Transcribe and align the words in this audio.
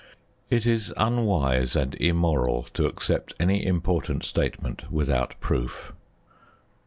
It 0.49 0.65
is 0.65 0.91
unwise 0.97 1.75
and 1.75 1.93
immoral 1.93 2.63
to 2.73 2.87
accept 2.87 3.35
any 3.39 3.63
important 3.63 4.23
statement 4.25 4.91
without 4.91 5.39
proof. 5.39 5.93